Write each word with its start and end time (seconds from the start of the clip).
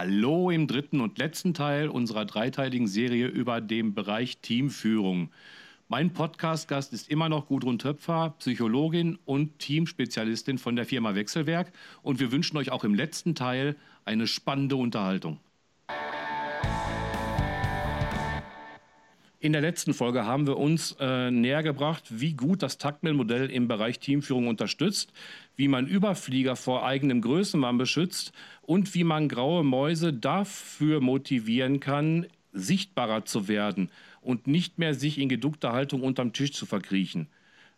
Hallo 0.00 0.48
im 0.48 0.68
dritten 0.68 1.00
und 1.00 1.18
letzten 1.18 1.54
Teil 1.54 1.88
unserer 1.88 2.24
dreiteiligen 2.24 2.86
Serie 2.86 3.26
über 3.26 3.60
den 3.60 3.94
Bereich 3.94 4.38
Teamführung. 4.38 5.32
Mein 5.88 6.12
Podcast-Gast 6.12 6.92
ist 6.92 7.10
immer 7.10 7.28
noch 7.28 7.48
Gudrun 7.48 7.80
Töpfer, 7.80 8.36
Psychologin 8.38 9.18
und 9.24 9.58
Teamspezialistin 9.58 10.58
von 10.58 10.76
der 10.76 10.86
Firma 10.86 11.16
Wechselwerk. 11.16 11.72
Und 12.02 12.20
wir 12.20 12.30
wünschen 12.30 12.56
euch 12.58 12.70
auch 12.70 12.84
im 12.84 12.94
letzten 12.94 13.34
Teil 13.34 13.74
eine 14.04 14.28
spannende 14.28 14.76
Unterhaltung. 14.76 15.40
In 19.40 19.52
der 19.52 19.62
letzten 19.62 19.94
Folge 19.94 20.24
haben 20.26 20.48
wir 20.48 20.56
uns 20.56 20.96
äh, 20.98 21.30
näher 21.30 21.62
gebracht, 21.62 22.02
wie 22.10 22.32
gut 22.32 22.60
das 22.60 22.76
Taktmill-Modell 22.76 23.50
im 23.50 23.68
Bereich 23.68 24.00
Teamführung 24.00 24.48
unterstützt, 24.48 25.12
wie 25.54 25.68
man 25.68 25.86
Überflieger 25.86 26.56
vor 26.56 26.84
eigenem 26.84 27.20
Größenwahn 27.20 27.78
beschützt 27.78 28.32
und 28.62 28.94
wie 28.94 29.04
man 29.04 29.28
graue 29.28 29.62
Mäuse 29.62 30.12
dafür 30.12 31.00
motivieren 31.00 31.78
kann, 31.78 32.26
sichtbarer 32.52 33.26
zu 33.26 33.46
werden 33.46 33.90
und 34.20 34.48
nicht 34.48 34.78
mehr 34.78 34.94
sich 34.94 35.18
in 35.18 35.28
geduckter 35.28 35.72
Haltung 35.72 36.02
unterm 36.02 36.32
Tisch 36.32 36.52
zu 36.52 36.66
verkriechen. 36.66 37.28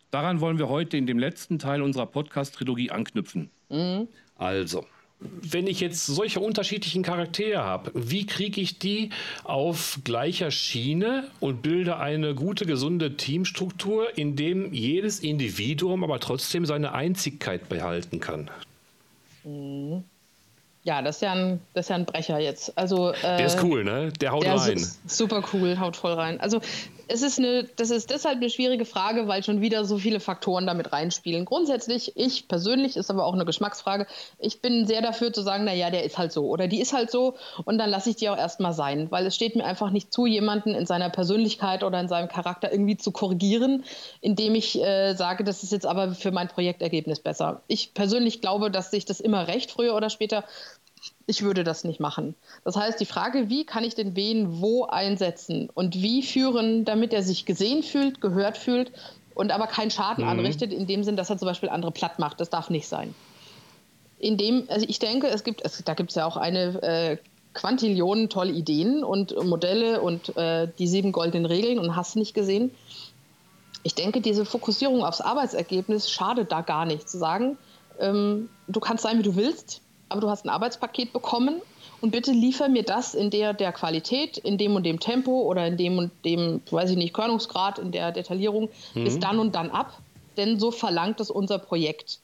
Daran 0.09 0.41
wollen 0.41 0.57
wir 0.57 0.67
heute 0.67 0.97
in 0.97 1.05
dem 1.05 1.19
letzten 1.19 1.59
Teil 1.59 1.83
unserer 1.83 2.07
Podcast-Trilogie 2.07 2.89
anknüpfen. 2.89 3.51
Mhm. 3.69 4.07
Also, 4.35 4.87
wenn 5.21 5.67
ich 5.67 5.79
jetzt 5.79 6.05
solche 6.05 6.39
unterschiedlichen 6.39 7.03
Charaktere 7.03 7.63
habe, 7.63 7.91
wie 7.93 8.25
kriege 8.25 8.59
ich 8.59 8.79
die 8.79 9.11
auf 9.43 9.99
gleicher 10.03 10.49
Schiene 10.51 11.27
und 11.39 11.61
bilde 11.61 11.97
eine 11.97 12.33
gute, 12.33 12.65
gesunde 12.65 13.17
Teamstruktur, 13.17 14.17
in 14.17 14.35
dem 14.35 14.73
jedes 14.73 15.19
Individuum 15.19 16.03
aber 16.03 16.19
trotzdem 16.19 16.65
seine 16.65 16.93
Einzigkeit 16.93 17.69
behalten 17.69 18.19
kann? 18.19 18.49
Mhm. 19.43 20.03
Ja, 20.83 21.03
das 21.03 21.17
ist 21.17 21.21
ja 21.21 21.33
ein, 21.33 21.61
das 21.75 21.85
ist 21.85 21.89
ja 21.89 21.95
ein 21.95 22.05
Brecher 22.05 22.39
jetzt. 22.39 22.75
Also, 22.75 23.11
äh, 23.11 23.37
der 23.37 23.45
ist 23.45 23.61
cool, 23.61 23.83
ne? 23.83 24.11
Der 24.19 24.31
haut 24.31 24.43
der 24.43 24.55
rein. 24.55 24.83
super 25.05 25.43
cool, 25.53 25.77
haut 25.79 25.95
voll 25.95 26.13
rein. 26.13 26.39
Also 26.39 26.59
es 27.11 27.21
ist 27.23 27.39
eine, 27.39 27.65
das 27.75 27.89
ist 27.89 28.09
deshalb 28.09 28.37
eine 28.37 28.49
schwierige 28.49 28.85
Frage, 28.85 29.27
weil 29.27 29.43
schon 29.43 29.59
wieder 29.59 29.83
so 29.83 29.97
viele 29.97 30.21
Faktoren 30.21 30.65
damit 30.65 30.93
reinspielen. 30.93 31.43
Grundsätzlich, 31.43 32.13
ich 32.15 32.47
persönlich, 32.47 32.95
ist 32.95 33.11
aber 33.11 33.25
auch 33.25 33.33
eine 33.33 33.43
Geschmacksfrage, 33.43 34.07
ich 34.39 34.61
bin 34.61 34.87
sehr 34.87 35.01
dafür 35.01 35.33
zu 35.33 35.41
sagen, 35.41 35.65
naja, 35.65 35.89
der 35.89 36.05
ist 36.05 36.17
halt 36.17 36.31
so 36.31 36.47
oder 36.47 36.67
die 36.67 36.79
ist 36.79 36.93
halt 36.93 37.11
so 37.11 37.35
und 37.65 37.77
dann 37.77 37.89
lasse 37.89 38.09
ich 38.09 38.15
die 38.15 38.29
auch 38.29 38.37
erstmal 38.37 38.71
sein, 38.71 39.11
weil 39.11 39.25
es 39.25 39.35
steht 39.35 39.57
mir 39.57 39.65
einfach 39.65 39.91
nicht 39.91 40.13
zu, 40.13 40.25
jemanden 40.25 40.73
in 40.73 40.85
seiner 40.85 41.09
Persönlichkeit 41.09 41.83
oder 41.83 41.99
in 41.99 42.07
seinem 42.07 42.29
Charakter 42.29 42.71
irgendwie 42.71 42.95
zu 42.95 43.11
korrigieren, 43.11 43.83
indem 44.21 44.55
ich 44.55 44.81
äh, 44.81 45.13
sage, 45.13 45.43
das 45.43 45.63
ist 45.63 45.73
jetzt 45.73 45.85
aber 45.85 46.13
für 46.15 46.31
mein 46.31 46.47
Projektergebnis 46.47 47.19
besser. 47.19 47.61
Ich 47.67 47.93
persönlich 47.93 48.39
glaube, 48.39 48.71
dass 48.71 48.91
sich 48.91 49.03
das 49.03 49.19
immer 49.19 49.47
recht, 49.47 49.71
früher 49.71 49.95
oder 49.95 50.09
später, 50.09 50.45
ich 51.25 51.41
würde 51.41 51.63
das 51.63 51.83
nicht 51.83 51.99
machen. 51.99 52.35
Das 52.63 52.75
heißt, 52.75 52.99
die 52.99 53.05
Frage, 53.05 53.49
wie 53.49 53.65
kann 53.65 53.83
ich 53.83 53.95
den 53.95 54.15
Wen 54.15 54.61
wo 54.61 54.85
einsetzen 54.85 55.69
und 55.73 55.95
wie 55.95 56.21
führen, 56.21 56.85
damit 56.85 57.13
er 57.13 57.23
sich 57.23 57.45
gesehen 57.45 57.83
fühlt, 57.83 58.21
gehört 58.21 58.57
fühlt 58.57 58.91
und 59.33 59.51
aber 59.51 59.67
keinen 59.67 59.91
Schaden 59.91 60.23
mhm. 60.23 60.29
anrichtet, 60.29 60.71
in 60.73 60.87
dem 60.87 61.03
Sinn, 61.03 61.15
dass 61.15 61.29
er 61.29 61.37
zum 61.37 61.47
Beispiel 61.47 61.69
andere 61.69 61.91
platt 61.91 62.19
macht. 62.19 62.39
Das 62.39 62.49
darf 62.49 62.69
nicht 62.69 62.87
sein. 62.87 63.15
In 64.19 64.37
dem, 64.37 64.65
also 64.67 64.85
ich 64.87 64.99
denke, 64.99 65.27
es 65.27 65.43
gibt, 65.43 65.65
es, 65.65 65.83
da 65.83 65.93
gibt 65.93 66.11
es 66.11 66.15
ja 66.15 66.25
auch 66.25 66.37
eine 66.37 66.83
äh, 66.83 67.17
Quantillionen 67.53 68.29
tolle 68.29 68.51
Ideen 68.51 69.03
und 69.03 69.35
Modelle 69.43 70.01
und 70.01 70.35
äh, 70.37 70.67
die 70.77 70.87
sieben 70.87 71.11
goldenen 71.11 71.45
Regeln 71.45 71.79
und 71.79 71.95
hast 71.95 72.15
nicht 72.15 72.33
gesehen. 72.33 72.71
Ich 73.83 73.95
denke, 73.95 74.21
diese 74.21 74.45
Fokussierung 74.45 75.03
aufs 75.03 75.21
Arbeitsergebnis 75.21 76.11
schadet 76.11 76.51
da 76.51 76.61
gar 76.61 76.85
nicht. 76.85 77.09
Zu 77.09 77.17
sagen, 77.17 77.57
ähm, 77.99 78.49
du 78.67 78.79
kannst 78.79 79.03
sein, 79.03 79.17
wie 79.17 79.23
du 79.23 79.35
willst, 79.35 79.81
aber 80.11 80.21
du 80.21 80.29
hast 80.29 80.45
ein 80.45 80.49
Arbeitspaket 80.49 81.13
bekommen 81.13 81.61
und 82.01 82.11
bitte 82.11 82.31
liefer 82.31 82.67
mir 82.67 82.83
das 82.83 83.13
in 83.13 83.29
der, 83.29 83.53
der 83.53 83.71
Qualität, 83.71 84.37
in 84.37 84.57
dem 84.57 84.75
und 84.75 84.83
dem 84.83 84.99
Tempo 84.99 85.41
oder 85.41 85.65
in 85.67 85.77
dem 85.77 85.97
und 85.97 86.11
dem, 86.25 86.61
weiß 86.69 86.91
ich 86.91 86.97
nicht, 86.97 87.13
Körnungsgrad, 87.13 87.79
in 87.79 87.91
der 87.91 88.11
Detaillierung 88.11 88.69
mhm. 88.93 89.03
bis 89.03 89.19
dann 89.19 89.39
und 89.39 89.55
dann 89.55 89.69
ab, 89.69 89.99
denn 90.37 90.59
so 90.59 90.71
verlangt 90.71 91.19
es 91.19 91.29
unser 91.29 91.59
Projekt. 91.59 92.19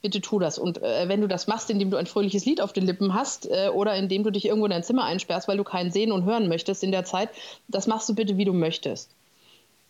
Bitte 0.00 0.20
tu 0.20 0.38
das. 0.38 0.58
Und 0.58 0.80
äh, 0.80 1.08
wenn 1.08 1.20
du 1.20 1.26
das 1.26 1.48
machst, 1.48 1.70
indem 1.70 1.90
du 1.90 1.96
ein 1.96 2.06
fröhliches 2.06 2.44
Lied 2.44 2.60
auf 2.60 2.72
den 2.72 2.86
Lippen 2.86 3.14
hast 3.14 3.50
äh, 3.50 3.68
oder 3.68 3.96
indem 3.96 4.22
du 4.22 4.30
dich 4.30 4.46
irgendwo 4.46 4.66
in 4.66 4.70
dein 4.70 4.84
Zimmer 4.84 5.04
einsperrst, 5.04 5.48
weil 5.48 5.56
du 5.56 5.64
keinen 5.64 5.90
sehen 5.90 6.12
und 6.12 6.24
hören 6.24 6.48
möchtest 6.48 6.84
in 6.84 6.92
der 6.92 7.04
Zeit, 7.04 7.30
das 7.66 7.88
machst 7.88 8.08
du 8.08 8.14
bitte, 8.14 8.36
wie 8.36 8.44
du 8.44 8.52
möchtest. 8.52 9.10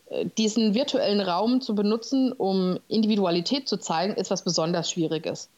Äh, 0.08 0.24
diesen 0.38 0.74
virtuellen 0.74 1.20
Raum 1.20 1.60
zu 1.60 1.74
benutzen, 1.74 2.32
um 2.32 2.78
Individualität 2.88 3.68
zu 3.68 3.76
zeigen, 3.76 4.14
ist 4.14 4.30
was 4.30 4.42
besonders 4.42 4.90
Schwieriges. 4.90 5.50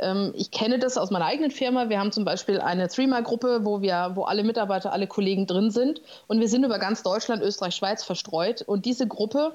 Ähm, 0.00 0.32
ich 0.34 0.50
kenne 0.50 0.78
das 0.78 0.98
aus 0.98 1.10
meiner 1.10 1.26
eigenen 1.26 1.50
Firma. 1.50 1.88
Wir 1.88 2.00
haben 2.00 2.12
zum 2.12 2.24
Beispiel 2.24 2.60
eine 2.60 2.88
Threema-Gruppe, 2.88 3.60
wo 3.64 3.82
wir, 3.82 4.12
wo 4.14 4.24
alle 4.24 4.42
Mitarbeiter, 4.42 4.92
alle 4.92 5.06
Kollegen 5.06 5.46
drin 5.46 5.70
sind. 5.70 6.00
Und 6.26 6.40
wir 6.40 6.48
sind 6.48 6.64
über 6.64 6.78
ganz 6.78 7.02
Deutschland, 7.02 7.42
Österreich, 7.42 7.74
Schweiz 7.74 8.02
verstreut. 8.02 8.62
Und 8.62 8.84
diese 8.84 9.06
Gruppe 9.06 9.54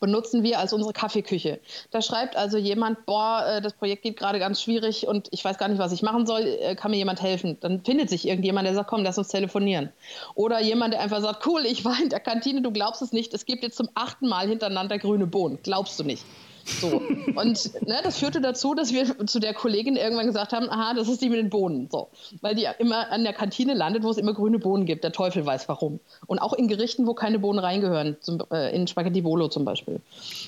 benutzen 0.00 0.42
wir 0.42 0.58
als 0.58 0.72
unsere 0.72 0.92
Kaffeeküche. 0.92 1.60
Da 1.90 2.02
schreibt 2.02 2.34
also 2.34 2.56
jemand, 2.56 3.04
boah, 3.06 3.44
äh, 3.46 3.60
das 3.60 3.74
Projekt 3.74 4.02
geht 4.02 4.16
gerade 4.16 4.38
ganz 4.38 4.60
schwierig 4.62 5.06
und 5.06 5.28
ich 5.30 5.44
weiß 5.44 5.58
gar 5.58 5.68
nicht, 5.68 5.78
was 5.78 5.92
ich 5.92 6.02
machen 6.02 6.26
soll, 6.26 6.42
äh, 6.42 6.74
kann 6.74 6.90
mir 6.90 6.96
jemand 6.96 7.22
helfen? 7.22 7.58
Dann 7.60 7.84
findet 7.84 8.08
sich 8.08 8.26
irgendjemand, 8.26 8.66
der 8.66 8.74
sagt, 8.74 8.88
komm, 8.88 9.04
lass 9.04 9.18
uns 9.18 9.28
telefonieren. 9.28 9.90
Oder 10.34 10.60
jemand, 10.60 10.94
der 10.94 11.00
einfach 11.00 11.20
sagt, 11.20 11.46
cool, 11.46 11.66
ich 11.66 11.84
war 11.84 12.00
in 12.02 12.08
der 12.08 12.20
Kantine, 12.20 12.62
du 12.62 12.72
glaubst 12.72 13.02
es 13.02 13.12
nicht, 13.12 13.34
es 13.34 13.44
gibt 13.44 13.62
jetzt 13.62 13.76
zum 13.76 13.90
achten 13.94 14.26
Mal 14.26 14.48
hintereinander 14.48 14.98
grüne 14.98 15.26
Bohnen. 15.26 15.58
Glaubst 15.62 16.00
du 16.00 16.04
nicht? 16.04 16.24
So. 16.64 17.02
Und 17.34 17.86
ne, 17.86 18.00
das 18.02 18.18
führte 18.18 18.40
dazu, 18.40 18.74
dass 18.74 18.92
wir 18.92 19.26
zu 19.26 19.40
der 19.40 19.54
Kollegin 19.54 19.96
irgendwann 19.96 20.26
gesagt 20.26 20.52
haben, 20.52 20.68
aha, 20.70 20.94
das 20.94 21.08
ist 21.08 21.22
die 21.22 21.28
mit 21.28 21.38
den 21.38 21.50
Bohnen. 21.50 21.88
So. 21.90 22.08
Weil 22.40 22.54
die 22.54 22.66
immer 22.78 23.10
an 23.10 23.24
der 23.24 23.32
Kantine 23.32 23.74
landet, 23.74 24.02
wo 24.02 24.10
es 24.10 24.18
immer 24.18 24.34
grüne 24.34 24.58
Bohnen 24.58 24.86
gibt. 24.86 25.04
Der 25.04 25.12
Teufel 25.12 25.44
weiß 25.44 25.68
warum. 25.68 26.00
Und 26.26 26.38
auch 26.38 26.52
in 26.52 26.68
Gerichten, 26.68 27.06
wo 27.06 27.14
keine 27.14 27.38
Bohnen 27.38 27.58
reingehören. 27.58 28.16
Zum, 28.20 28.38
äh, 28.52 28.74
in 28.74 28.86
Spaghetti 28.86 29.24
Volo 29.24 29.48
zum 29.48 29.64
Beispiel. 29.64 30.00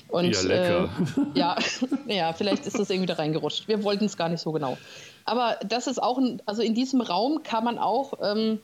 Und, 0.09 0.33
ja, 0.33 0.41
lecker. 0.41 0.89
Äh, 1.35 1.39
ja, 1.39 1.55
ja, 2.07 2.33
vielleicht 2.33 2.65
ist 2.65 2.79
das 2.79 2.89
irgendwie 2.89 3.07
da 3.07 3.15
reingerutscht. 3.15 3.67
Wir 3.67 3.83
wollten 3.83 4.05
es 4.05 4.17
gar 4.17 4.29
nicht 4.29 4.41
so 4.41 4.51
genau. 4.51 4.77
Aber 5.25 5.57
das 5.65 5.87
ist 5.87 6.01
auch, 6.01 6.17
ein, 6.17 6.41
also 6.45 6.61
in 6.61 6.73
diesem 6.73 7.01
Raum 7.01 7.43
kann 7.43 7.63
man 7.63 7.77
auch... 7.77 8.13
Ähm, 8.21 8.59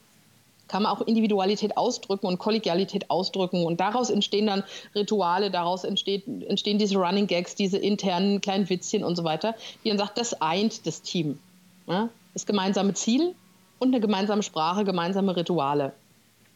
kann 0.70 0.84
man 0.84 0.92
auch 0.92 1.02
Individualität 1.02 1.76
ausdrücken 1.76 2.28
und 2.28 2.38
Kollegialität 2.38 3.10
ausdrücken. 3.10 3.66
Und 3.66 3.80
daraus 3.80 4.10
entstehen 4.10 4.48
dann 4.48 4.64
Rituale, 4.96 5.52
daraus 5.52 5.84
entsteht, 5.84 6.26
entstehen 6.28 6.78
diese 6.78 6.98
Running 6.98 7.28
Gags, 7.28 7.56
diese 7.56 7.78
internen 7.78 8.40
kleinen 8.40 8.70
Witzchen 8.70 9.04
und 9.04 9.16
so 9.16 9.24
weiter, 9.26 9.56
die 9.84 9.90
dann 9.90 9.98
sagt, 9.98 10.18
das 10.18 10.42
eint 10.42 10.86
das 10.86 11.02
Team. 11.02 11.40
Ja? 11.88 12.10
Das 12.34 12.46
gemeinsame 12.46 12.94
Ziel 12.94 13.36
und 13.80 13.90
eine 13.90 14.00
gemeinsame 14.00 14.44
Sprache, 14.44 14.86
gemeinsame 14.86 15.36
Rituale. 15.36 15.94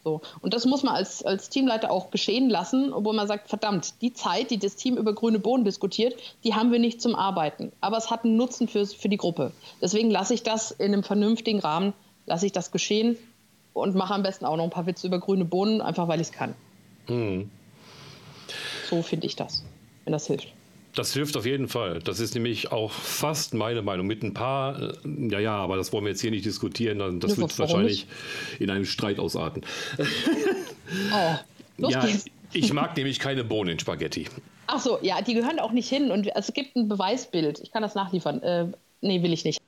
So. 0.04 0.20
Und 0.42 0.52
das 0.52 0.66
muss 0.66 0.82
man 0.82 0.94
als, 0.94 1.24
als 1.24 1.48
Teamleiter 1.48 1.90
auch 1.90 2.10
geschehen 2.10 2.50
lassen, 2.50 2.92
obwohl 2.92 3.14
man 3.14 3.26
sagt, 3.26 3.48
verdammt, 3.48 4.02
die 4.02 4.12
Zeit, 4.12 4.50
die 4.50 4.58
das 4.58 4.76
Team 4.76 4.98
über 4.98 5.14
grüne 5.14 5.38
Bohnen 5.38 5.64
diskutiert, 5.64 6.14
die 6.44 6.54
haben 6.54 6.70
wir 6.72 6.78
nicht 6.78 7.00
zum 7.00 7.14
Arbeiten. 7.14 7.72
Aber 7.80 7.96
es 7.96 8.10
hat 8.10 8.24
einen 8.24 8.36
Nutzen 8.36 8.68
für, 8.68 8.86
für 8.86 9.08
die 9.08 9.16
Gruppe. 9.16 9.52
Deswegen 9.80 10.10
lasse 10.10 10.34
ich 10.34 10.42
das 10.42 10.70
in 10.72 10.92
einem 10.92 11.04
vernünftigen 11.04 11.60
Rahmen, 11.60 11.94
lasse 12.26 12.44
ich 12.44 12.52
das 12.52 12.70
geschehen 12.70 13.16
und 13.74 13.94
mache 13.94 14.14
am 14.14 14.22
besten 14.22 14.46
auch 14.46 14.56
noch 14.56 14.64
ein 14.64 14.70
paar 14.70 14.86
Witze 14.86 15.06
über 15.06 15.20
grüne 15.20 15.44
Bohnen, 15.44 15.82
einfach 15.82 16.08
weil 16.08 16.20
ich 16.20 16.28
es 16.28 16.32
kann. 16.32 16.54
Mhm. 17.08 17.50
So 18.88 19.02
finde 19.02 19.26
ich 19.26 19.36
das, 19.36 19.62
wenn 20.04 20.12
das 20.12 20.26
hilft. 20.26 20.48
Das 20.94 21.12
hilft 21.12 21.36
auf 21.36 21.44
jeden 21.44 21.66
Fall. 21.66 21.98
Das 21.98 22.20
ist 22.20 22.34
nämlich 22.34 22.70
auch 22.70 22.92
fast 22.92 23.52
meine 23.52 23.82
Meinung. 23.82 24.06
Mit 24.06 24.22
ein 24.22 24.32
paar, 24.32 24.80
äh, 24.80 24.92
ja, 25.28 25.40
ja, 25.40 25.56
aber 25.56 25.76
das 25.76 25.92
wollen 25.92 26.04
wir 26.04 26.10
jetzt 26.10 26.20
hier 26.20 26.30
nicht 26.30 26.44
diskutieren. 26.44 27.18
Das 27.18 27.32
ja, 27.32 27.38
wird 27.38 27.58
wahrscheinlich 27.58 28.06
nicht? 28.06 28.60
in 28.60 28.70
einem 28.70 28.84
Streit 28.86 29.18
ausarten. 29.18 29.62
Oh, 31.12 31.34
los 31.78 31.92
ja, 31.92 32.04
geht's. 32.04 32.26
Ich 32.52 32.72
mag 32.72 32.94
nämlich 32.96 33.18
keine 33.18 33.42
Bohnen 33.42 33.70
in 33.70 33.78
Spaghetti. 33.78 34.26
Ach 34.66 34.78
so, 34.78 34.98
ja, 35.00 35.22
die 35.22 35.32
gehören 35.32 35.58
auch 35.58 35.72
nicht 35.72 35.88
hin. 35.88 36.10
Und 36.10 36.28
es 36.36 36.52
gibt 36.52 36.76
ein 36.76 36.88
Beweisbild. 36.88 37.58
Ich 37.60 37.72
kann 37.72 37.82
das 37.82 37.94
nachliefern. 37.94 38.42
Äh, 38.42 38.66
nee, 39.00 39.22
will 39.22 39.32
ich 39.32 39.44
nicht. 39.44 39.60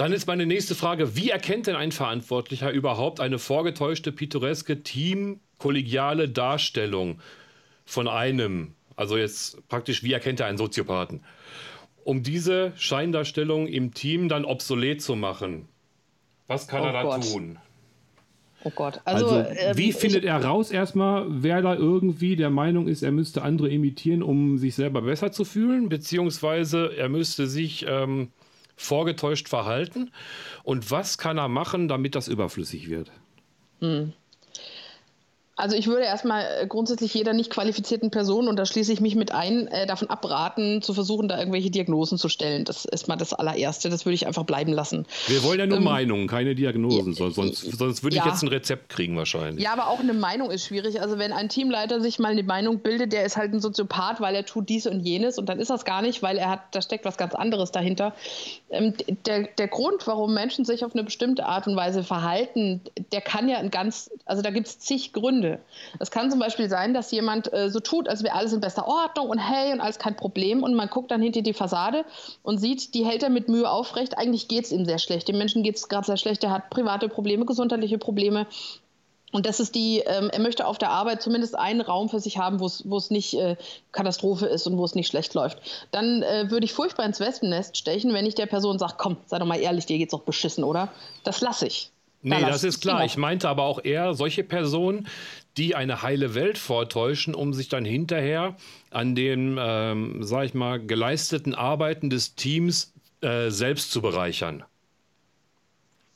Dann 0.00 0.14
ist 0.14 0.26
meine 0.26 0.46
nächste 0.46 0.74
Frage, 0.74 1.14
wie 1.14 1.28
erkennt 1.28 1.66
denn 1.66 1.76
ein 1.76 1.92
Verantwortlicher 1.92 2.70
überhaupt 2.70 3.20
eine 3.20 3.38
vorgetäuschte, 3.38 4.12
pittoreske, 4.12 4.82
teamkollegiale 4.82 6.30
Darstellung 6.30 7.20
von 7.84 8.08
einem? 8.08 8.72
Also 8.96 9.18
jetzt 9.18 9.68
praktisch, 9.68 10.02
wie 10.02 10.14
erkennt 10.14 10.40
er 10.40 10.46
einen 10.46 10.56
Soziopathen? 10.56 11.22
Um 12.02 12.22
diese 12.22 12.72
Scheindarstellung 12.76 13.66
im 13.66 13.92
Team 13.92 14.30
dann 14.30 14.46
obsolet 14.46 15.02
zu 15.02 15.16
machen, 15.16 15.68
was 16.46 16.66
kann 16.66 16.80
oh 16.80 16.86
er 16.86 16.92
da 16.94 17.02
Gott. 17.02 17.30
tun? 17.30 17.58
Oh 18.64 18.70
Gott. 18.74 19.02
Also, 19.04 19.26
also 19.26 19.50
ähm, 19.50 19.76
wie 19.76 19.92
findet 19.92 20.24
er 20.24 20.42
raus 20.42 20.70
erstmal, 20.70 21.26
wer 21.28 21.60
da 21.60 21.74
irgendwie 21.74 22.36
der 22.36 22.48
Meinung 22.48 22.88
ist, 22.88 23.02
er 23.02 23.12
müsste 23.12 23.42
andere 23.42 23.68
imitieren, 23.68 24.22
um 24.22 24.56
sich 24.56 24.76
selber 24.76 25.02
besser 25.02 25.30
zu 25.30 25.44
fühlen? 25.44 25.90
Beziehungsweise 25.90 26.96
er 26.96 27.10
müsste 27.10 27.46
sich 27.46 27.84
ähm, 27.86 28.30
vorgetäuscht 28.80 29.48
verhalten? 29.48 30.10
Und 30.62 30.90
was 30.90 31.18
kann 31.18 31.38
er 31.38 31.48
machen, 31.48 31.88
damit 31.88 32.14
das 32.14 32.28
überflüssig 32.28 32.88
wird? 32.88 33.10
Hm. 33.80 34.12
Also 35.60 35.76
ich 35.76 35.86
würde 35.86 36.04
erstmal 36.04 36.42
äh, 36.42 36.66
grundsätzlich 36.66 37.14
jeder 37.14 37.32
nicht 37.32 37.50
qualifizierten 37.50 38.10
Person, 38.10 38.48
und 38.48 38.56
da 38.56 38.66
schließe 38.66 38.92
ich 38.92 39.00
mich 39.00 39.14
mit 39.14 39.32
ein, 39.32 39.66
äh, 39.68 39.86
davon 39.86 40.08
abraten, 40.08 40.82
zu 40.82 40.94
versuchen, 40.94 41.28
da 41.28 41.38
irgendwelche 41.38 41.70
Diagnosen 41.70 42.18
zu 42.18 42.28
stellen. 42.28 42.64
Das 42.64 42.84
ist 42.84 43.08
mal 43.08 43.16
das 43.16 43.32
allererste. 43.32 43.90
Das 43.90 44.06
würde 44.06 44.14
ich 44.14 44.26
einfach 44.26 44.44
bleiben 44.44 44.72
lassen. 44.72 45.06
Wir 45.26 45.42
wollen 45.42 45.60
ja 45.60 45.66
nur 45.66 45.78
ähm, 45.78 45.84
Meinungen, 45.84 46.26
keine 46.26 46.54
Diagnosen. 46.54 47.12
Ja, 47.12 47.30
sonst, 47.30 47.60
sonst 47.60 48.02
würde 48.02 48.16
ich 48.16 48.24
jetzt 48.24 48.42
ein 48.42 48.48
Rezept 48.48 48.88
kriegen 48.88 49.16
wahrscheinlich. 49.16 49.62
Ja, 49.62 49.72
aber 49.72 49.88
auch 49.88 50.00
eine 50.00 50.14
Meinung 50.14 50.50
ist 50.50 50.66
schwierig. 50.66 51.00
Also 51.00 51.18
wenn 51.18 51.32
ein 51.32 51.48
Teamleiter 51.48 52.00
sich 52.00 52.18
mal 52.18 52.32
eine 52.32 52.42
Meinung 52.42 52.80
bildet, 52.80 53.12
der 53.12 53.24
ist 53.24 53.36
halt 53.36 53.52
ein 53.52 53.60
Soziopath, 53.60 54.20
weil 54.20 54.34
er 54.34 54.46
tut 54.46 54.68
dies 54.68 54.86
und 54.86 55.00
jenes 55.00 55.38
und 55.38 55.48
dann 55.48 55.58
ist 55.58 55.70
das 55.70 55.84
gar 55.84 56.02
nicht, 56.02 56.22
weil 56.22 56.38
er 56.38 56.50
hat, 56.50 56.60
da 56.72 56.80
steckt 56.80 57.04
was 57.04 57.16
ganz 57.16 57.34
anderes 57.34 57.72
dahinter. 57.72 58.14
Ähm, 58.70 58.94
der, 59.26 59.48
der 59.58 59.68
Grund, 59.68 60.06
warum 60.06 60.32
Menschen 60.32 60.64
sich 60.64 60.84
auf 60.84 60.94
eine 60.94 61.04
bestimmte 61.04 61.46
Art 61.46 61.66
und 61.66 61.76
Weise 61.76 62.04
verhalten, 62.04 62.80
der 63.12 63.20
kann 63.20 63.48
ja 63.48 63.58
ein 63.58 63.70
ganz, 63.70 64.10
also 64.24 64.42
da 64.42 64.50
gibt 64.50 64.66
es 64.68 64.78
zig 64.78 65.12
Gründe. 65.12 65.49
Es 65.98 66.10
kann 66.10 66.30
zum 66.30 66.38
Beispiel 66.38 66.68
sein, 66.68 66.94
dass 66.94 67.10
jemand 67.10 67.52
äh, 67.52 67.70
so 67.70 67.80
tut, 67.80 68.08
als 68.08 68.22
wäre 68.22 68.34
alles 68.34 68.52
in 68.52 68.60
bester 68.60 68.86
Ordnung 68.86 69.28
und 69.28 69.38
hey 69.38 69.72
und 69.72 69.80
alles 69.80 69.98
kein 69.98 70.16
Problem 70.16 70.62
und 70.62 70.74
man 70.74 70.88
guckt 70.88 71.10
dann 71.10 71.22
hinter 71.22 71.42
die 71.42 71.52
Fassade 71.52 72.04
und 72.42 72.58
sieht, 72.58 72.94
die 72.94 73.04
hält 73.04 73.22
er 73.22 73.30
mit 73.30 73.48
Mühe 73.48 73.70
aufrecht. 73.70 74.18
Eigentlich 74.18 74.48
geht 74.48 74.64
es 74.64 74.72
ihm 74.72 74.84
sehr 74.84 74.98
schlecht. 74.98 75.28
Dem 75.28 75.38
Menschen 75.38 75.62
geht 75.62 75.76
es 75.76 75.88
gerade 75.88 76.06
sehr 76.06 76.16
schlecht. 76.16 76.44
Er 76.44 76.50
hat 76.50 76.70
private 76.70 77.08
Probleme, 77.08 77.44
gesundheitliche 77.46 77.98
Probleme. 77.98 78.46
Und 79.32 79.46
das 79.46 79.60
ist 79.60 79.74
die, 79.74 80.00
ähm, 80.00 80.28
er 80.30 80.40
möchte 80.40 80.66
auf 80.66 80.78
der 80.78 80.90
Arbeit 80.90 81.22
zumindest 81.22 81.56
einen 81.56 81.80
Raum 81.80 82.08
für 82.08 82.18
sich 82.18 82.38
haben, 82.38 82.58
wo 82.58 82.66
es 82.66 83.10
nicht 83.10 83.34
äh, 83.34 83.56
Katastrophe 83.92 84.46
ist 84.46 84.66
und 84.66 84.76
wo 84.76 84.84
es 84.84 84.94
nicht 84.94 85.06
schlecht 85.06 85.34
läuft. 85.34 85.58
Dann 85.92 86.22
äh, 86.22 86.50
würde 86.50 86.64
ich 86.64 86.72
furchtbar 86.72 87.06
ins 87.06 87.20
Wespennest 87.20 87.76
stechen, 87.76 88.12
wenn 88.12 88.26
ich 88.26 88.34
der 88.34 88.46
Person 88.46 88.78
sage, 88.78 88.94
komm, 88.98 89.18
sei 89.26 89.38
doch 89.38 89.46
mal 89.46 89.60
ehrlich, 89.60 89.86
dir 89.86 89.98
geht's 89.98 90.12
doch 90.12 90.22
beschissen, 90.22 90.64
oder? 90.64 90.88
Das 91.22 91.40
lasse 91.40 91.66
ich. 91.68 91.92
Nee, 92.22 92.40
das 92.40 92.64
ist 92.64 92.80
klar. 92.80 93.04
Ich 93.04 93.16
meinte 93.16 93.48
aber 93.48 93.64
auch 93.64 93.82
eher 93.82 94.14
solche 94.14 94.44
Personen, 94.44 95.08
die 95.56 95.74
eine 95.74 96.02
heile 96.02 96.34
Welt 96.34 96.58
vortäuschen, 96.58 97.34
um 97.34 97.54
sich 97.54 97.68
dann 97.68 97.84
hinterher 97.84 98.56
an 98.90 99.14
den, 99.14 99.56
ähm, 99.58 100.22
sag 100.22 100.44
ich 100.44 100.54
mal, 100.54 100.78
geleisteten 100.78 101.54
Arbeiten 101.54 102.10
des 102.10 102.34
Teams 102.34 102.92
äh, 103.22 103.50
selbst 103.50 103.90
zu 103.90 104.02
bereichern. 104.02 104.64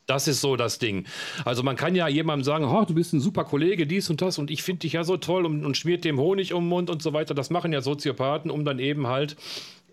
Das 0.07 0.29
ist 0.29 0.43
so 0.43 0.57
das 0.57 0.79
Ding. 0.79 1.07
Also 1.47 1.63
man 1.63 1.77
kann 1.77 1.95
ja 1.95 2.09
jemandem 2.09 2.45
sagen, 2.45 2.65
oh, 2.67 2.85
du 2.85 2.95
bist 2.95 3.15
ein 3.15 3.21
super 3.21 3.45
Kollege, 3.45 3.87
dies 3.87 4.11
und 4.11 4.21
das 4.21 4.39
und 4.39 4.51
ich 4.51 4.63
finde 4.63 4.81
dich 4.81 4.93
ja 4.93 5.05
so 5.05 5.17
toll 5.17 5.47
und, 5.47 5.65
und, 5.65 5.77
schmiert 5.79 6.05
dem 6.05 6.21
Honig 6.21 6.53
um 6.53 6.65
den 6.65 6.69
Mund 6.69 6.91
und 6.91 7.03
so 7.03 7.15
weiter. 7.15 7.35
Das 7.35 7.49
machen 7.49 7.73
ja 7.73 7.81
Soziopathen, 7.81 8.51
um 8.51 8.67
dann 8.67 8.79
eben 8.79 9.07
halt 9.07 9.37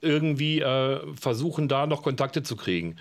irgendwie 0.02 0.60
äh, 0.60 1.00
versuchen, 1.16 1.68
da 1.68 1.88
noch 1.88 2.04
Kontakte 2.04 2.44
zu 2.44 2.56
kriegen. 2.56 2.96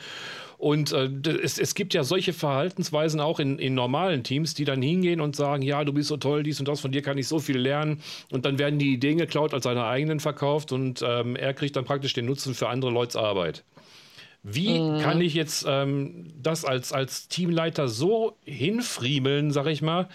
Und 0.60 0.92
äh, 0.92 1.08
es, 1.42 1.58
es 1.58 1.74
gibt 1.74 1.94
ja 1.94 2.04
solche 2.04 2.34
Verhaltensweisen 2.34 3.18
auch 3.18 3.40
in, 3.40 3.58
in 3.58 3.74
normalen 3.74 4.22
Teams, 4.24 4.52
die 4.52 4.66
dann 4.66 4.82
hingehen 4.82 5.22
und 5.22 5.34
sagen, 5.34 5.62
ja, 5.62 5.84
du 5.84 5.94
bist 5.94 6.08
so 6.08 6.18
toll, 6.18 6.42
dies 6.42 6.60
und 6.60 6.68
das, 6.68 6.80
von 6.80 6.92
dir 6.92 7.00
kann 7.00 7.16
ich 7.16 7.28
so 7.28 7.38
viel 7.38 7.56
lernen. 7.56 8.02
Und 8.30 8.44
dann 8.44 8.58
werden 8.58 8.78
die 8.78 8.92
Ideen 8.92 9.16
geklaut, 9.16 9.54
als 9.54 9.64
seine 9.64 9.86
eigenen 9.86 10.20
verkauft 10.20 10.70
und 10.72 11.02
ähm, 11.02 11.34
er 11.34 11.54
kriegt 11.54 11.76
dann 11.76 11.86
praktisch 11.86 12.12
den 12.12 12.26
Nutzen 12.26 12.54
für 12.54 12.68
andere 12.68 12.90
Leute's 12.90 13.16
Arbeit. 13.16 13.64
Wie 14.42 14.78
mhm. 14.78 15.00
kann 15.00 15.22
ich 15.22 15.32
jetzt 15.32 15.64
ähm, 15.66 16.26
das 16.42 16.66
als, 16.66 16.92
als 16.92 17.28
Teamleiter 17.28 17.88
so 17.88 18.36
hinfriemeln, 18.44 19.52
sag 19.52 19.66
ich 19.66 19.80
mal, 19.80 20.08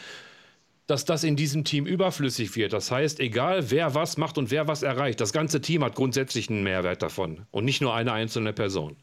dass 0.87 1.05
das 1.05 1.23
in 1.23 1.35
diesem 1.35 1.63
Team 1.63 1.85
überflüssig 1.85 2.55
wird. 2.55 2.73
Das 2.73 2.91
heißt, 2.91 3.19
egal 3.19 3.71
wer 3.71 3.95
was 3.95 4.17
macht 4.17 4.37
und 4.37 4.51
wer 4.51 4.67
was 4.67 4.83
erreicht, 4.83 5.19
das 5.21 5.33
ganze 5.33 5.61
Team 5.61 5.83
hat 5.83 5.95
grundsätzlich 5.95 6.49
einen 6.49 6.63
Mehrwert 6.63 7.01
davon 7.01 7.45
und 7.51 7.65
nicht 7.65 7.81
nur 7.81 7.93
eine 7.93 8.13
einzelne 8.13 8.53
Person. 8.53 8.95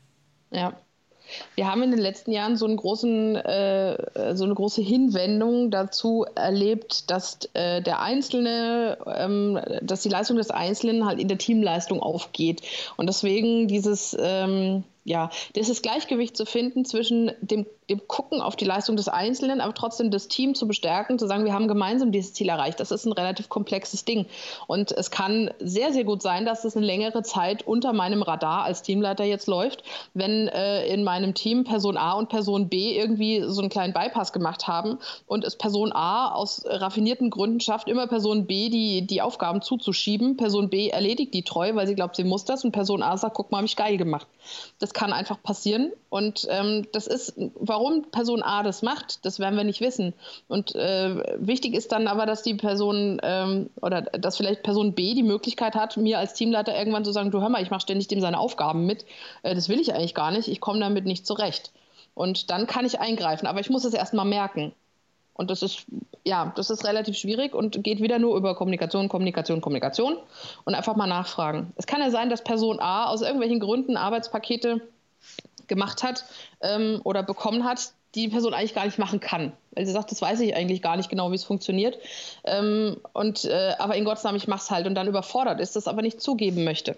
Ja, 0.51 0.77
wir 1.55 1.67
haben 1.67 1.83
in 1.83 1.91
den 1.91 2.01
letzten 2.01 2.33
Jahren 2.33 2.57
so, 2.57 2.67
großen, 2.67 3.37
äh, 3.37 4.35
so 4.35 4.45
eine 4.45 4.55
große 4.55 4.83
Hinwendung 4.83 5.71
dazu 5.71 6.27
erlebt, 6.35 7.11
dass 7.11 7.39
äh, 7.55 7.83
der 7.83 8.01
Einzelne, 8.01 8.99
ähm, 9.07 9.59
dass 9.83 10.03
die 10.03 10.09
Leistung 10.09 10.37
des 10.37 10.51
Einzelnen 10.51 11.07
halt 11.07 11.19
in 11.19 11.29
der 11.29 11.39
Teamleistung 11.39 12.01
aufgeht. 12.01 12.63
Und 12.97 13.07
deswegen 13.07 13.69
dieses, 13.69 14.17
ähm, 14.19 14.85
ja, 15.05 15.31
dieses 15.57 15.83
Gleichgewicht 15.83 16.37
zu 16.37 16.47
finden 16.47 16.85
zwischen 16.85 17.33
dem 17.41 17.67
dem 17.91 18.07
Gucken 18.07 18.41
auf 18.41 18.57
die 18.57 18.65
Leistung 18.65 18.97
des 18.97 19.09
Einzelnen, 19.09 19.61
aber 19.61 19.75
trotzdem 19.75 20.11
das 20.11 20.29
Team 20.29 20.55
zu 20.55 20.69
bestärken, 20.69 21.19
zu 21.19 21.27
sagen, 21.27 21.45
wir 21.45 21.53
haben 21.53 21.69
gemeinsam 21.69 22.13
dieses 22.13 22.33
Ziel 22.33 22.49
erreicht. 22.49 22.79
Das 22.79 22.91
ist 22.91 23.07
ein 23.07 23.13
relativ 23.13 23.49
komplexes 23.49 24.05
Ding. 24.05 24.27
Und 24.67 24.93
es 24.93 25.11
kann 25.11 25.51
sehr, 25.59 25.93
sehr 25.93 26.05
gut 26.05 26.23
sein, 26.23 26.47
dass 26.47 26.65
es 26.65 26.77
eine 26.77 26.87
längere 26.87 27.23
Zeit 27.23 27.67
unter 27.67 27.93
meinem 27.93 28.23
Radar 28.23 28.63
als 28.65 28.83
Teamleiter 28.83 29.25
jetzt 29.25 29.49
läuft, 29.49 29.83
wenn 30.15 30.49
äh, 30.49 30.87
in 30.87 31.03
meinem 31.03 31.35
Team 31.35 31.65
Person 31.65 31.97
A 31.97 32.13
und 32.13 32.29
Person 32.29 32.69
B 32.69 32.97
irgendwie 32.97 33.43
so 33.47 33.61
einen 33.61 33.71
kleinen 33.71 33.93
Bypass 33.93 34.33
gemacht 34.33 34.69
haben 34.69 34.99
und 35.27 35.45
es 35.45 35.57
Person 35.57 35.93
A 35.93 36.33
aus 36.33 36.63
raffinierten 36.65 37.31
Gründen 37.31 37.61
schafft, 37.61 37.89
immer 37.89 38.07
Person 38.07 38.47
B 38.47 38.69
die, 38.69 39.07
die 39.07 39.23
Aufgaben 39.23 39.61
zuzuschieben. 39.61 40.37
Person 40.37 40.71
B 40.71 40.89
erledigt 40.89 41.35
die 41.35 41.43
treu, 41.43 41.75
weil 41.75 41.87
sie 41.87 41.95
glaubt, 41.97 42.17
sie 42.17 42.25
muss 42.25 42.45
das 42.45 42.65
und 42.65 42.73
Person 42.73 43.03
A 43.03 43.17
sagt, 43.17 43.35
guck 43.35 43.51
mal, 43.51 43.59
habe 43.59 43.67
ich 43.67 43.77
geil 43.77 43.97
gemacht. 43.97 44.27
Das 44.79 44.95
kann 44.95 45.13
einfach 45.13 45.43
passieren 45.43 45.93
und 46.11 46.47
ähm, 46.51 46.87
das 46.93 47.07
ist, 47.07 47.35
warum 47.73 48.03
Person 48.11 48.43
A 48.43 48.63
das 48.63 48.83
macht, 48.83 49.25
das 49.25 49.41
werden 49.41 49.57
wir 49.57 49.65
nicht 49.65 49.81
wissen. 49.81 50.13
Und 50.47 50.75
äh, 50.75 51.17
wichtig 51.39 51.75
ist 51.75 51.91
dann 51.91 52.07
aber, 52.07 52.27
dass 52.27 52.43
die 52.43 52.55
Person 52.55 53.19
ähm, 53.23 53.71
oder 53.81 54.03
dass 54.03 54.37
vielleicht 54.37 54.63
Person 54.63 54.93
B 54.93 55.15
die 55.15 55.23
Möglichkeit 55.23 55.75
hat, 55.75 55.97
mir 55.97 56.19
als 56.19 56.35
Teamleiter 56.35 56.77
irgendwann 56.77 57.05
zu 57.05 57.13
sagen, 57.13 57.31
du 57.31 57.41
hör 57.41 57.49
mal, 57.49 57.63
ich 57.63 57.71
mache 57.71 57.81
ständig 57.81 58.09
dem 58.09 58.21
seine 58.21 58.39
Aufgaben 58.39 58.85
mit. 58.85 59.07
Äh, 59.43 59.55
das 59.55 59.71
will 59.71 59.81
ich 59.81 59.95
eigentlich 59.95 60.15
gar 60.15 60.31
nicht. 60.31 60.49
Ich 60.49 60.61
komme 60.61 60.81
damit 60.81 61.07
nicht 61.07 61.27
zurecht. 61.27 61.73
Und 62.15 62.51
dann 62.51 62.67
kann 62.67 62.85
ich 62.85 63.01
eingreifen, 63.01 63.47
aber 63.47 63.61
ich 63.61 63.71
muss 63.71 63.87
es 63.87 63.95
erst 63.95 64.13
mal 64.13 64.25
merken. 64.25 64.73
Und 65.33 65.51
das 65.51 65.63
ist, 65.63 65.87
ja, 66.25 66.53
das 66.55 66.69
ist 66.69 66.85
relativ 66.85 67.17
schwierig 67.17 67.55
und 67.55 67.83
geht 67.83 68.03
wieder 68.03 68.19
nur 68.19 68.37
über 68.37 68.55
Kommunikation, 68.55 69.09
Kommunikation, 69.09 69.63
Kommunikation 69.63 70.19
und 70.65 70.75
einfach 70.75 70.95
mal 70.95 71.07
nachfragen. 71.07 71.73
Es 71.77 71.87
kann 71.87 72.03
ja 72.03 72.11
sein, 72.11 72.29
dass 72.29 72.45
Person 72.45 72.81
A 72.81 73.07
aus 73.07 73.23
irgendwelchen 73.23 73.59
Gründen 73.59 73.97
Arbeitspakete 73.97 74.83
gemacht 75.69 76.03
hat 76.03 76.25
ähm, 76.61 77.01
oder 77.05 77.23
bekommen 77.23 77.65
hat, 77.65 77.93
die, 78.15 78.29
Person 78.29 78.53
eigentlich 78.53 78.75
gar 78.75 78.85
nicht 78.85 78.99
machen 78.99 79.21
kann. 79.21 79.53
Weil 79.71 79.87
sie 79.87 79.93
sagt, 79.93 80.11
das 80.11 80.21
weiß 80.21 80.41
ich 80.41 80.55
eigentlich 80.55 80.83
gar 80.83 80.97
nicht 80.97 81.09
genau, 81.09 81.31
wie 81.31 81.37
es 81.37 81.45
funktioniert. 81.45 81.99
Ähm, 82.45 82.99
und, 83.15 83.47
äh, 83.47 83.73
aber 83.79 83.97
in 83.97 84.05
Gottes 84.05 84.25
Namen, 84.25 84.37
ich 84.37 84.49
mache 84.49 84.61
es 84.61 84.71
halt 84.71 84.87
und 84.87 84.95
dann 84.95 85.09
überfordert 85.09 85.61
ist, 85.61 85.77
das 85.77 85.89
aber 85.89 86.03
nicht 86.03 86.21
zugeben 86.21 86.65
möchte. 86.65 86.97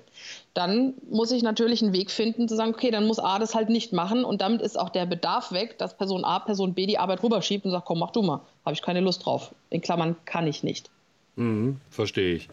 Dann 0.55 0.95
muss 1.09 1.31
ich 1.31 1.43
natürlich 1.43 1.83
einen 1.83 1.93
Weg 1.93 2.11
finden, 2.11 2.49
zu 2.49 2.57
sagen, 2.57 2.75
okay, 2.75 2.91
dann 2.91 3.07
muss 3.07 3.21
A 3.21 3.39
das 3.39 3.55
halt 3.55 3.69
nicht 3.69 3.93
machen 3.93 4.25
und 4.25 4.41
damit 4.41 4.61
ist 4.61 4.79
auch 4.79 4.91
der 4.91 5.07
Bedarf 5.07 5.53
weg, 5.53 5.79
dass 5.79 5.97
Person 5.97 6.25
A, 6.25 6.41
Person 6.41 6.75
B 6.75 6.87
die 6.87 6.99
Arbeit 6.99 7.23
rüberschiebt 7.23 7.65
und 7.65 7.71
sagt, 7.71 7.87
komm, 7.87 8.01
mach 8.01 8.11
du 8.11 8.23
mal, 8.23 8.41
habe 8.65 8.75
ich 8.75 8.83
keine 8.83 9.01
Lust 9.01 9.25
drauf. 9.25 9.55
In 9.71 9.81
Klammern 9.81 10.17
kann 10.25 10.49
ich 10.49 10.65
nicht. 10.65 10.91
Mhm, 11.37 11.81
verstehe 11.91 12.37
ich. 12.37 12.49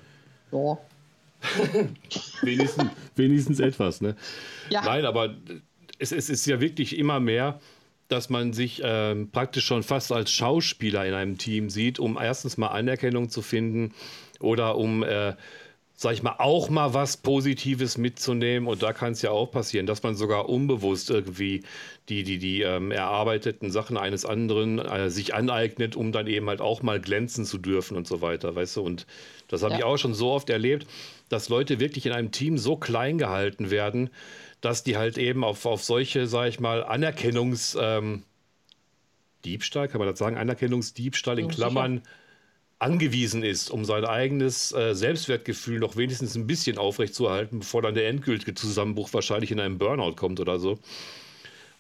So. 0.52 0.78
wenigstens, 2.44 2.92
wenigstens 3.16 3.60
etwas, 3.60 4.02
ne? 4.02 4.16
Ja. 4.70 4.84
Nein, 4.84 5.06
aber 5.06 5.34
es, 6.02 6.12
es 6.12 6.30
ist 6.30 6.46
ja 6.48 6.60
wirklich 6.60 6.98
immer 6.98 7.20
mehr, 7.20 7.60
dass 8.08 8.30
man 8.30 8.52
sich 8.52 8.82
ähm, 8.84 9.30
praktisch 9.32 9.66
schon 9.66 9.84
fast 9.84 10.12
als 10.12 10.32
Schauspieler 10.32 11.06
in 11.06 11.14
einem 11.14 11.38
Team 11.38 11.70
sieht, 11.70 11.98
um 12.00 12.18
erstens 12.22 12.58
mal 12.58 12.68
Anerkennung 12.68 13.30
zu 13.30 13.42
finden 13.42 13.94
oder 14.42 14.76
um, 14.76 15.04
äh, 15.04 15.36
sag 15.96 16.14
ich 16.14 16.24
mal, 16.24 16.36
auch 16.40 16.70
mal 16.70 16.94
was 16.94 17.16
Positives 17.16 17.98
mitzunehmen. 17.98 18.68
Und 18.68 18.84
da 18.84 18.92
kann 18.92 19.14
es 19.14 19.22
ja 19.22 19.32
auch 19.32 19.50
passieren, 19.52 19.86
dass 19.86 20.04
man 20.04 20.16
sogar 20.16 20.50
unbewusst 20.50 21.10
irgendwie 21.10 21.64
die, 22.10 22.24
die, 22.24 22.38
die 22.38 22.64
ähm, 22.64 22.92
erarbeiteten 22.92 23.72
Sachen 23.72 23.96
eines 23.96 24.26
anderen 24.26 24.80
äh, 24.80 25.10
sich 25.10 25.34
aneignet, 25.34 25.96
um 25.96 26.12
dann 26.12 26.28
eben 26.28 26.50
halt 26.50 26.60
auch 26.60 26.82
mal 26.82 27.00
glänzen 27.00 27.46
zu 27.46 27.60
dürfen 27.60 27.96
und 27.96 28.08
so 28.08 28.22
weiter, 28.22 28.56
weißt 28.56 28.78
du? 28.78 28.82
Und 28.82 29.06
das 29.48 29.64
habe 29.64 29.74
ja. 29.74 29.80
ich 29.80 29.86
auch 29.86 29.98
schon 29.98 30.16
so 30.16 30.32
oft 30.32 30.50
erlebt, 30.50 30.86
dass 31.32 31.50
Leute 31.50 31.80
wirklich 31.80 32.06
in 32.06 32.12
einem 32.12 32.32
Team 32.32 32.58
so 32.58 32.76
klein 32.76 33.18
gehalten 33.18 33.72
werden, 33.72 34.10
dass 34.60 34.84
die 34.84 34.98
halt 34.98 35.18
eben 35.18 35.44
auf, 35.44 35.66
auf 35.66 35.84
solche, 35.84 36.28
sag 36.28 36.50
ich 36.50 36.60
mal, 36.60 36.84
Anerkennungsdiebstahl, 36.84 38.26
ähm, 39.86 39.92
kann 39.92 40.00
man 40.00 40.08
das 40.08 40.20
sagen, 40.20 40.38
Anerkennungsdiebstahl 40.38 41.40
in 41.40 41.48
Klammern 41.48 42.02
angewiesen 42.80 43.44
ist, 43.44 43.70
um 43.70 43.86
sein 43.86 44.06
eigenes 44.06 44.72
äh, 44.72 44.96
Selbstwertgefühl 44.96 45.80
noch 45.80 45.98
wenigstens 45.98 46.36
ein 46.36 46.48
bisschen 46.48 46.78
aufrechtzuerhalten, 46.78 47.60
bevor 47.60 47.82
dann 47.82 47.94
der 47.94 48.08
endgültige 48.10 48.56
Zusammenbruch 48.56 49.14
wahrscheinlich 49.14 49.52
in 49.52 49.60
einem 49.60 49.78
Burnout 49.78 50.16
kommt 50.16 50.40
oder 50.40 50.60
so. 50.60 50.80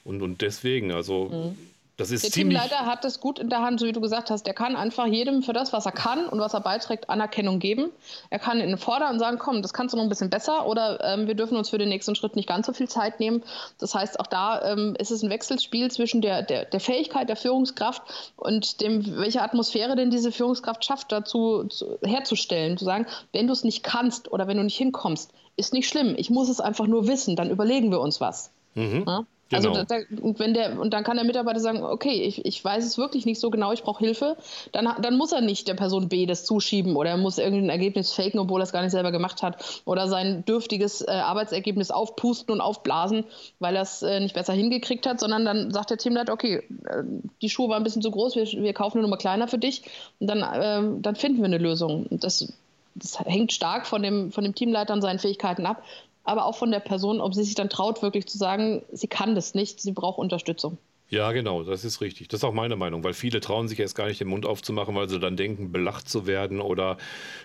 Und, 0.03 0.21
und 0.21 0.41
deswegen, 0.41 0.91
also 0.91 1.29
mhm. 1.29 1.70
Das 2.01 2.09
ist 2.09 2.23
der 2.23 2.31
Teamleiter 2.31 2.87
hat 2.87 3.03
das 3.03 3.19
gut 3.19 3.37
in 3.37 3.49
der 3.49 3.61
Hand, 3.61 3.79
so 3.79 3.85
wie 3.85 3.91
du 3.91 4.01
gesagt 4.01 4.31
hast. 4.31 4.47
Der 4.47 4.55
kann 4.55 4.75
einfach 4.75 5.05
jedem 5.05 5.43
für 5.43 5.53
das, 5.53 5.71
was 5.71 5.85
er 5.85 5.91
kann 5.91 6.25
und 6.25 6.39
was 6.39 6.55
er 6.55 6.61
beiträgt, 6.61 7.11
Anerkennung 7.11 7.59
geben. 7.59 7.91
Er 8.31 8.39
kann 8.39 8.59
ihn 8.59 8.75
fordern 8.79 9.13
und 9.13 9.19
sagen, 9.19 9.37
komm, 9.37 9.61
das 9.61 9.71
kannst 9.71 9.93
du 9.93 9.97
noch 9.97 10.03
ein 10.03 10.09
bisschen 10.09 10.31
besser 10.31 10.65
oder 10.65 10.99
ähm, 11.03 11.27
wir 11.27 11.35
dürfen 11.35 11.55
uns 11.55 11.69
für 11.69 11.77
den 11.77 11.89
nächsten 11.89 12.15
Schritt 12.15 12.35
nicht 12.35 12.49
ganz 12.49 12.65
so 12.65 12.73
viel 12.73 12.89
Zeit 12.89 13.19
nehmen. 13.19 13.43
Das 13.77 13.93
heißt, 13.93 14.19
auch 14.19 14.25
da 14.25 14.63
ähm, 14.63 14.95
ist 14.97 15.11
es 15.11 15.21
ein 15.21 15.29
Wechselspiel 15.29 15.91
zwischen 15.91 16.21
der, 16.21 16.41
der, 16.41 16.65
der, 16.65 16.79
Fähigkeit 16.79 17.29
der 17.29 17.35
Führungskraft 17.35 18.01
und 18.35 18.81
dem, 18.81 19.17
welche 19.17 19.43
Atmosphäre 19.43 19.95
denn 19.95 20.09
diese 20.09 20.31
Führungskraft 20.31 20.83
schafft, 20.83 21.11
dazu 21.11 21.65
zu, 21.65 21.99
herzustellen. 22.03 22.79
Zu 22.79 22.85
sagen, 22.85 23.05
wenn 23.31 23.45
du 23.45 23.53
es 23.53 23.63
nicht 23.63 23.83
kannst 23.83 24.31
oder 24.31 24.47
wenn 24.47 24.57
du 24.57 24.63
nicht 24.63 24.77
hinkommst, 24.77 25.31
ist 25.55 25.71
nicht 25.71 25.87
schlimm. 25.87 26.15
Ich 26.17 26.31
muss 26.31 26.49
es 26.49 26.59
einfach 26.59 26.87
nur 26.87 27.07
wissen, 27.07 27.35
dann 27.35 27.51
überlegen 27.51 27.91
wir 27.91 27.99
uns 27.99 28.19
was. 28.19 28.49
Mhm. 28.73 29.03
Ja? 29.05 29.25
Also 29.51 29.69
genau. 29.69 29.79
Also 29.81 29.95
da, 30.09 30.21
und 30.21 30.39
wenn 30.39 30.53
der 30.53 30.79
und 30.79 30.93
dann 30.93 31.03
kann 31.03 31.17
der 31.17 31.25
Mitarbeiter 31.25 31.59
sagen, 31.59 31.83
okay, 31.83 32.23
ich, 32.23 32.45
ich 32.45 32.63
weiß 32.63 32.85
es 32.85 32.97
wirklich 32.97 33.25
nicht 33.25 33.39
so 33.39 33.49
genau, 33.49 33.71
ich 33.71 33.83
brauche 33.83 34.03
Hilfe, 34.03 34.37
dann, 34.71 34.87
dann 35.01 35.17
muss 35.17 35.31
er 35.31 35.41
nicht 35.41 35.67
der 35.67 35.73
Person 35.73 36.09
B 36.09 36.25
das 36.25 36.45
zuschieben 36.45 36.95
oder 36.95 37.11
er 37.11 37.17
muss 37.17 37.37
irgendein 37.37 37.69
Ergebnis 37.69 38.13
faken, 38.13 38.39
obwohl 38.39 38.61
er 38.61 38.63
es 38.63 38.71
gar 38.71 38.81
nicht 38.81 38.91
selber 38.91 39.11
gemacht 39.11 39.43
hat 39.43 39.81
oder 39.85 40.07
sein 40.07 40.45
dürftiges 40.45 41.01
äh, 41.01 41.11
Arbeitsergebnis 41.11 41.91
aufpusten 41.91 42.53
und 42.53 42.61
aufblasen, 42.61 43.25
weil 43.59 43.75
er 43.75 43.81
es 43.81 44.01
äh, 44.01 44.19
nicht 44.19 44.35
besser 44.35 44.53
hingekriegt 44.53 45.05
hat, 45.05 45.19
sondern 45.19 45.45
dann 45.45 45.71
sagt 45.71 45.89
der 45.89 45.97
Teamleiter, 45.97 46.33
okay, 46.33 46.63
äh, 46.85 47.03
die 47.41 47.49
Schuhe 47.49 47.69
waren 47.69 47.81
ein 47.81 47.83
bisschen 47.83 48.01
zu 48.01 48.11
groß, 48.11 48.35
wir, 48.35 48.45
wir 48.45 48.73
kaufen 48.73 48.97
eine 48.97 49.03
Nummer 49.03 49.17
kleiner 49.17 49.47
für 49.47 49.57
dich 49.57 49.83
und 50.19 50.27
dann, 50.27 50.45
ähm, 50.53 51.01
dann 51.01 51.15
finden 51.15 51.39
wir 51.39 51.45
eine 51.45 51.57
Lösung. 51.57 52.07
Das, 52.09 52.51
das 52.95 53.19
hängt 53.19 53.51
stark 53.51 53.85
von 53.85 54.01
dem, 54.01 54.31
von 54.31 54.43
dem 54.43 54.55
Teamleiter 54.55 54.93
und 54.93 55.01
seinen 55.01 55.19
Fähigkeiten 55.19 55.65
ab 55.65 55.83
aber 56.23 56.45
auch 56.45 56.55
von 56.55 56.71
der 56.71 56.79
Person, 56.79 57.21
ob 57.21 57.33
sie 57.33 57.43
sich 57.43 57.55
dann 57.55 57.69
traut, 57.69 58.01
wirklich 58.01 58.27
zu 58.27 58.37
sagen, 58.37 58.83
sie 58.91 59.07
kann 59.07 59.35
das 59.35 59.53
nicht, 59.53 59.81
sie 59.81 59.91
braucht 59.91 60.19
Unterstützung. 60.19 60.77
Ja, 61.11 61.33
genau, 61.33 61.63
das 61.63 61.83
ist 61.83 61.99
richtig. 61.99 62.29
Das 62.29 62.39
ist 62.39 62.45
auch 62.45 62.53
meine 62.53 62.77
Meinung, 62.77 63.03
weil 63.03 63.13
viele 63.13 63.41
trauen 63.41 63.67
sich 63.67 63.77
erst 63.81 63.95
gar 63.95 64.07
nicht 64.07 64.21
den 64.21 64.29
Mund 64.29 64.45
aufzumachen, 64.45 64.95
weil 64.95 65.09
sie 65.09 65.19
dann 65.19 65.35
denken, 65.35 65.73
belacht 65.73 66.07
zu 66.07 66.25
werden 66.25 66.61
oder 66.61 66.95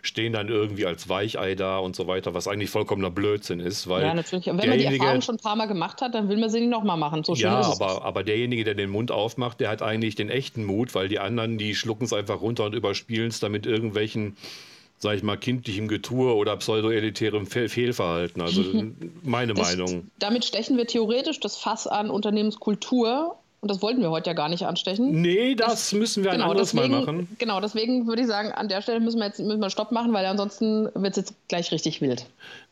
stehen 0.03 0.33
dann 0.33 0.49
irgendwie 0.49 0.87
als 0.87 1.09
Weichei 1.09 1.57
da 1.57 1.79
und 1.79 1.97
so 1.97 2.07
weiter, 2.07 2.33
was 2.33 2.47
eigentlich 2.47 2.71
vollkommener 2.71 3.11
Blödsinn 3.11 3.59
ist. 3.59 3.89
Weil 3.89 4.05
ja, 4.05 4.15
natürlich. 4.15 4.49
Und 4.49 4.63
wenn 4.63 4.69
man 4.69 4.79
die 4.79 4.85
Erfahrung 4.85 5.21
schon 5.21 5.35
ein 5.35 5.41
paar 5.41 5.57
Mal 5.57 5.67
gemacht 5.67 6.01
hat, 6.01 6.15
dann 6.15 6.29
will 6.29 6.37
man 6.37 6.49
sie 6.49 6.61
nicht 6.61 6.71
nochmal 6.71 6.97
machen. 6.97 7.25
So 7.25 7.35
ja, 7.35 7.61
aber, 7.61 8.05
aber 8.05 8.23
derjenige, 8.23 8.63
der 8.63 8.77
den 8.77 8.89
Mund 8.89 9.11
aufmacht, 9.11 9.59
der 9.59 9.69
hat 9.69 9.83
eigentlich 9.83 10.15
den 10.15 10.31
echten 10.31 10.65
Mut, 10.65 10.95
weil 10.95 11.09
die 11.09 11.19
anderen, 11.19 11.59
die 11.59 11.75
schlucken 11.75 12.05
es 12.05 12.13
einfach 12.13 12.41
runter 12.41 12.67
und 12.67 12.73
überspielen 12.73 13.31
es 13.31 13.41
damit 13.41 13.67
irgendwelchen 13.67 14.37
sage 14.99 15.17
ich 15.17 15.23
mal, 15.23 15.37
kindlichem 15.37 15.89
Getue 15.89 16.35
oder 16.35 16.57
pseudoelitärem 16.57 17.47
Fehl 17.47 17.69
Fehlverhalten. 17.69 18.41
Also 18.41 18.63
meine 19.23 19.55
das, 19.55 19.77
Meinung. 19.77 20.11
Damit 20.19 20.45
stechen 20.45 20.77
wir 20.77 20.87
theoretisch 20.87 21.41
das 21.41 21.57
Fass 21.57 21.87
an 21.87 22.11
Unternehmenskultur. 22.11 23.37
Und 23.63 23.71
das 23.71 23.83
wollten 23.83 24.01
wir 24.01 24.11
heute 24.11 24.31
ja 24.31 24.35
gar 24.35 24.49
nicht 24.49 24.65
anstechen. 24.65 25.23
Nee, 25.23 25.55
das, 25.55 25.69
das 25.69 25.93
müssen 25.93 26.23
wir 26.23 26.31
ein 26.31 26.37
genau, 26.39 26.51
anderes 26.51 26.71
deswegen, 26.71 26.93
Mal 26.93 27.01
machen. 27.01 27.29
Genau, 27.39 27.61
deswegen 27.61 28.07
würde 28.07 28.23
ich 28.23 28.29
sagen, 28.29 28.53
an 28.53 28.69
der 28.69 28.81
Stelle 28.83 29.01
müssen 29.01 29.19
wir 29.19 29.27
jetzt 29.27 29.41
müssen 29.41 29.61
wir 29.61 29.71
Stopp 29.71 29.93
machen, 29.93 30.13
weil 30.13 30.25
ansonsten 30.27 30.85
wird 30.95 31.13
es 31.13 31.17
jetzt 31.17 31.35
gleich 31.49 31.73
richtig 31.73 32.01
wild. 32.01 32.27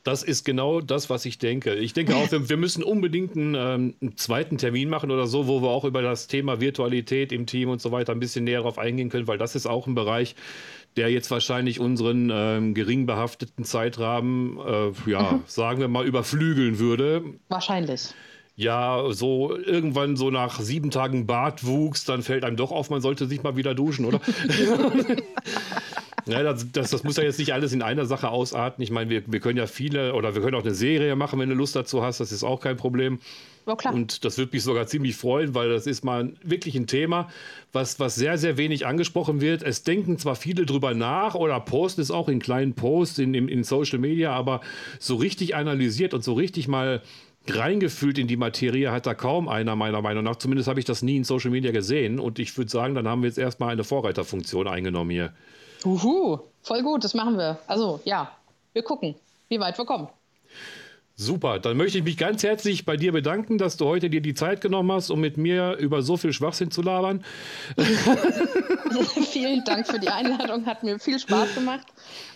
Das 0.05 0.23
ist 0.23 0.45
genau 0.45 0.83
das, 0.83 1.09
was 1.09 1.25
ich 1.25 1.39
denke. 1.39 1.75
Ich 1.75 1.95
denke 1.95 2.15
auch, 2.15 2.31
wir, 2.31 2.49
wir 2.49 2.57
müssen 2.59 2.85
unbedingt 2.85 3.35
einen, 3.35 3.55
ähm, 3.55 3.95
einen, 4.01 4.17
zweiten 4.19 4.59
Termin 4.59 4.91
machen 4.91 5.11
oder 5.11 5.27
so, 5.27 5.49
wo 5.49 5.63
wir 5.63 5.71
auch 5.71 5.85
über 5.85 6.03
das 6.03 6.27
Thema 6.27 6.61
Virtualität 6.61 7.33
im 7.33 7.47
Team 7.47 7.71
und 7.71 7.81
so 7.81 7.91
weiter 7.91 8.13
ein 8.13 8.21
bisschen 8.21 8.45
näher 8.45 8.61
drauf 8.61 8.79
eingehen 8.79 9.09
können, 9.09 9.27
weil 9.27 9.39
das 9.39 9.57
ist 9.57 9.67
auch 9.67 9.87
ein 9.87 9.95
Bereich, 9.95 10.37
der 10.97 11.11
jetzt 11.11 11.31
wahrscheinlich 11.31 11.81
unseren 11.81 12.31
ähm, 12.33 12.75
gering 12.75 13.07
behafteten 13.07 13.65
Zeitrahmen, 13.65 14.59
äh, 14.59 15.11
ja, 15.11 15.33
mhm. 15.33 15.43
sagen 15.47 15.81
wir 15.81 15.89
mal, 15.89 16.07
überflügeln 16.07 16.79
würde. 16.79 17.25
Wahrscheinlich. 17.49 18.15
Ja, 18.57 19.05
so 19.11 19.57
irgendwann 19.57 20.17
so 20.17 20.31
nach 20.31 20.61
sieben 20.61 20.91
Tagen 20.93 21.27
Bartwuchs, 21.27 22.05
dann 22.05 22.23
fällt 22.23 22.45
einem 22.45 22.57
doch 22.57 22.71
auf, 22.71 22.89
man 22.89 23.01
sollte 23.01 23.27
sich 23.27 23.43
mal 23.43 23.57
wieder 23.57 23.75
duschen, 23.75 24.05
oder? 24.05 24.21
Ja, 26.27 26.43
das, 26.43 26.73
das, 26.73 26.91
das, 26.91 27.05
muss 27.05 27.17
ja 27.17 27.23
jetzt 27.23 27.39
nicht 27.39 27.53
alles 27.53 27.73
in 27.73 27.83
einer 27.83 28.07
Sache 28.07 28.31
ausarten. 28.31 28.83
Ich 28.83 28.91
meine, 28.91 29.11
wir, 29.11 29.23
wir 29.31 29.41
können 29.41 29.59
ja 29.59 29.67
viele 29.67 30.15
oder 30.15 30.35
wir 30.35 30.41
können 30.41 30.55
auch 30.55 30.65
eine 30.65 30.75
Serie 30.75 31.17
machen, 31.17 31.39
wenn 31.39 31.51
du 31.51 31.55
Lust 31.55 31.77
dazu 31.77 32.03
hast. 32.03 32.19
Das 32.21 32.33
ist 32.33 32.45
auch 32.45 32.61
kein 32.61 32.77
Problem. 32.77 33.19
Ja, 33.67 33.77
klar. 33.77 33.95
Und 33.95 34.25
das 34.25 34.37
würde 34.37 34.53
mich 34.53 34.63
sogar 34.63 34.87
ziemlich 34.87 35.17
freuen, 35.17 35.55
weil 35.55 35.71
das 35.71 35.87
ist 35.87 36.05
mal 36.05 36.33
wirklich 36.43 36.75
ein 36.77 36.87
Thema, 36.87 37.29
was, 37.73 37.99
was 37.99 38.15
sehr, 38.15 38.37
sehr 38.37 38.57
wenig 38.59 38.87
angesprochen 38.87 39.41
wird. 39.41 39.63
Es 39.63 39.83
denken 39.83 40.19
zwar 40.19 40.37
viele 40.37 40.67
drüber 40.67 40.93
nach 40.95 41.35
oder 41.35 41.59
posten 41.61 42.03
es 42.03 42.11
auch 42.11 42.29
in 42.29 42.41
kleinen 42.41 42.75
Posts 42.75 43.21
in, 43.21 43.35
in, 43.35 43.49
in 43.49 43.65
Social 43.65 43.99
Media, 43.99 44.33
aber 44.33 44.61
so 44.99 45.17
richtig 45.17 45.55
analysiert 45.55 46.13
und 46.13 46.23
so 46.23 46.35
richtig 46.35 46.69
mal 46.69 47.03
reingefühlt 47.49 48.19
in 48.19 48.27
die 48.27 48.37
Materie 48.37 48.91
hat 48.91 49.07
da 49.07 49.15
kaum 49.15 49.49
einer, 49.49 49.77
meiner 49.77 50.03
Meinung 50.03 50.25
nach. 50.25 50.37
Zumindest 50.37 50.69
habe 50.69 50.81
ich 50.81 50.87
das 50.87 51.03
nie 51.03 51.17
in 51.17 51.25
Social 51.25 51.51
Media 51.51 51.73
gesehen. 51.73 52.19
Und 52.19 52.39
ich 52.39 52.57
würde 52.57 52.71
sagen, 52.71 52.95
dann 52.95 53.09
haben 53.09 53.23
wir 53.23 53.29
jetzt 53.29 53.39
erstmal 53.39 53.71
eine 53.71 53.85
Vorreiterfunktion 53.85 54.69
eingenommen 54.69 55.11
hier. 55.11 55.33
Uhu, 55.85 56.39
voll 56.63 56.83
gut, 56.83 57.05
das 57.05 57.15
machen 57.15 57.37
wir. 57.37 57.59
Also 57.67 58.01
ja, 58.05 58.31
wir 58.73 58.83
gucken, 58.83 59.15
wie 59.49 59.61
weit 59.61 59.77
wir 59.77 59.85
kommen. 59.85 60.09
Super, 61.17 61.61
dann 61.61 61.77
möchte 61.77 61.99
ich 61.99 62.05
mich 62.05 62.17
ganz 62.17 62.43
herzlich 62.43 62.85
bei 62.85 62.97
dir 62.97 63.13
bedanken, 63.13 63.57
dass 63.57 63.77
du 63.77 63.87
heute 63.87 64.11
dir 64.11 64.21
die 64.21 64.35
Zeit 64.35 64.61
genommen 64.61 64.91
hast, 64.91 65.11
um 65.11 65.21
mit 65.21 65.37
mir 65.37 65.77
über 65.77 66.03
so 66.03 66.17
viel 66.17 66.33
Schwachsinn 66.33 66.73
zu 66.73 66.83
labern. 66.83 67.25
Vielen 69.31 69.63
Dank 69.65 69.87
für 69.87 70.01
die 70.01 70.09
Einladung, 70.09 70.67
hat 70.67 70.83
mir 70.83 70.99
viel 70.99 71.21
Spaß 71.21 71.55
gemacht. 71.55 71.87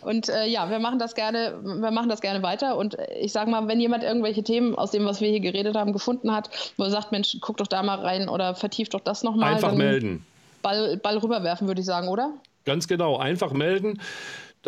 Und 0.02 0.28
äh, 0.28 0.46
ja, 0.46 0.70
wir 0.70 0.78
machen 0.78 1.00
das 1.00 1.16
gerne, 1.16 1.58
wir 1.60 1.90
machen 1.90 2.08
das 2.08 2.20
gerne 2.20 2.40
weiter. 2.44 2.76
Und 2.76 2.96
ich 3.20 3.32
sage 3.32 3.50
mal, 3.50 3.66
wenn 3.66 3.80
jemand 3.80 4.04
irgendwelche 4.04 4.44
Themen 4.44 4.76
aus 4.76 4.92
dem, 4.92 5.04
was 5.06 5.20
wir 5.20 5.28
hier 5.28 5.40
geredet 5.40 5.74
haben, 5.74 5.92
gefunden 5.92 6.30
hat, 6.32 6.48
wo 6.76 6.84
er 6.84 6.90
sagt, 6.90 7.10
Mensch, 7.10 7.36
guck 7.40 7.56
doch 7.56 7.66
da 7.66 7.82
mal 7.82 7.98
rein 7.98 8.28
oder 8.28 8.54
vertief 8.54 8.90
doch 8.90 9.00
das 9.00 9.24
nochmal. 9.24 9.54
Einfach 9.54 9.74
melden. 9.74 10.24
Ball, 10.62 10.96
Ball 10.98 11.18
rüberwerfen, 11.18 11.66
würde 11.66 11.80
ich 11.80 11.86
sagen, 11.86 12.06
oder? 12.06 12.32
Ganz 12.64 12.86
genau, 12.86 13.16
einfach 13.16 13.52
melden. 13.52 14.00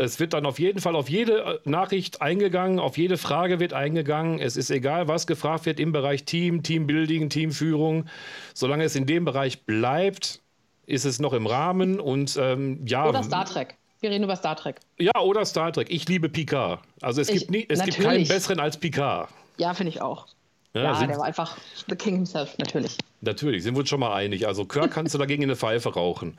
Es 0.00 0.18
wird 0.18 0.32
dann 0.32 0.46
auf 0.46 0.58
jeden 0.58 0.80
Fall 0.80 0.96
auf 0.96 1.08
jede 1.08 1.38
äh, 1.38 1.58
Nachricht 1.64 2.22
eingegangen, 2.22 2.78
auf 2.78 2.96
jede 2.96 3.18
Frage 3.18 3.60
wird 3.60 3.72
eingegangen. 3.72 4.38
Es 4.38 4.56
ist 4.56 4.70
egal, 4.70 5.08
was 5.08 5.26
gefragt 5.26 5.66
wird 5.66 5.78
im 5.78 5.92
Bereich 5.92 6.24
Team, 6.24 6.62
Teambuilding, 6.62 7.28
Teamführung. 7.28 8.06
Solange 8.54 8.84
es 8.84 8.96
in 8.96 9.06
dem 9.06 9.24
Bereich 9.24 9.62
bleibt, 9.62 10.40
ist 10.86 11.04
es 11.04 11.20
noch 11.20 11.32
im 11.32 11.46
Rahmen 11.46 12.00
und 12.00 12.36
ähm, 12.40 12.84
ja. 12.86 13.08
Oder 13.08 13.22
Star 13.22 13.44
Trek. 13.44 13.76
Wir 14.00 14.10
reden 14.10 14.24
über 14.24 14.36
Star 14.36 14.56
Trek. 14.56 14.76
Ja, 14.98 15.18
oder 15.20 15.44
Star 15.44 15.72
Trek. 15.72 15.88
Ich 15.90 16.08
liebe 16.08 16.28
Picard. 16.28 16.80
Also 17.02 17.20
es, 17.20 17.28
ich, 17.28 17.40
gibt, 17.40 17.50
nie, 17.50 17.66
es 17.68 17.82
gibt 17.82 17.98
keinen 17.98 18.26
besseren 18.26 18.58
als 18.58 18.78
Picard. 18.78 19.28
Ja, 19.58 19.74
finde 19.74 19.90
ich 19.90 20.00
auch. 20.00 20.26
Ja, 20.72 20.82
ja 20.82 21.06
der 21.06 21.18
war 21.18 21.24
einfach 21.24 21.56
The 21.88 21.96
King 21.96 22.16
himself, 22.16 22.56
natürlich. 22.58 22.96
Natürlich, 23.20 23.62
sind 23.62 23.74
wir 23.74 23.80
uns 23.80 23.88
schon 23.88 24.00
mal 24.00 24.14
einig. 24.14 24.46
Also 24.46 24.64
Kirk 24.64 24.92
kannst 24.92 25.14
du 25.14 25.18
dagegen 25.18 25.42
in 25.42 25.50
eine 25.50 25.56
Pfeife 25.56 25.92
rauchen. 25.92 26.38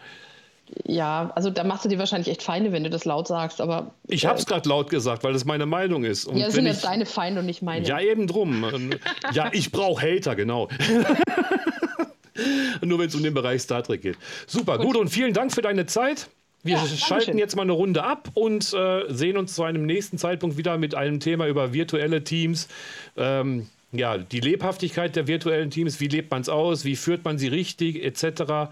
Ja, 0.85 1.31
also 1.35 1.49
da 1.49 1.63
machst 1.63 1.85
du 1.85 1.89
dir 1.89 1.99
wahrscheinlich 1.99 2.29
echt 2.29 2.43
Feinde, 2.43 2.71
wenn 2.71 2.83
du 2.83 2.89
das 2.89 3.05
laut 3.05 3.27
sagst, 3.27 3.61
aber. 3.61 3.91
Ich 4.07 4.25
habe 4.25 4.39
es 4.39 4.45
gerade 4.45 4.67
laut 4.67 4.89
gesagt, 4.89 5.23
weil 5.23 5.33
das 5.33 5.45
meine 5.45 5.65
Meinung 5.65 6.03
ist. 6.03 6.25
Und 6.25 6.37
ja, 6.37 6.45
das 6.45 6.55
sind 6.55 6.65
jetzt 6.65 6.85
deine 6.85 7.05
Feinde 7.05 7.41
und 7.41 7.45
nicht 7.45 7.61
meine. 7.61 7.85
Ja, 7.85 7.99
eben 7.99 8.27
drum. 8.27 8.65
ja, 9.33 9.49
ich 9.51 9.71
brauche 9.71 10.01
Hater, 10.01 10.35
genau. 10.35 10.69
Nur 12.81 12.99
wenn 12.99 13.07
es 13.07 13.15
um 13.15 13.23
den 13.23 13.33
Bereich 13.33 13.61
Star 13.61 13.83
Trek 13.83 14.01
geht. 14.01 14.17
Super, 14.47 14.77
gut. 14.77 14.87
gut 14.87 14.97
und 14.97 15.09
vielen 15.09 15.33
Dank 15.33 15.51
für 15.51 15.61
deine 15.61 15.85
Zeit. 15.85 16.29
Wir 16.63 16.75
ja, 16.75 16.85
schalten 16.85 17.37
jetzt 17.37 17.55
mal 17.55 17.63
eine 17.63 17.71
Runde 17.71 18.03
ab 18.03 18.29
und 18.33 18.73
äh, 18.73 19.11
sehen 19.11 19.37
uns 19.37 19.55
zu 19.55 19.63
einem 19.63 19.85
nächsten 19.85 20.17
Zeitpunkt 20.17 20.57
wieder 20.57 20.77
mit 20.77 20.93
einem 20.93 21.19
Thema 21.19 21.47
über 21.47 21.73
virtuelle 21.73 22.23
Teams. 22.23 22.67
Ähm, 23.17 23.67
ja, 23.91 24.17
die 24.17 24.39
Lebhaftigkeit 24.39 25.15
der 25.15 25.27
virtuellen 25.27 25.71
Teams, 25.71 25.99
wie 25.99 26.07
lebt 26.07 26.31
man 26.31 26.41
es 26.41 26.49
aus, 26.49 26.85
wie 26.85 26.95
führt 26.95 27.25
man 27.25 27.37
sie 27.37 27.47
richtig, 27.47 28.03
etc. 28.03 28.71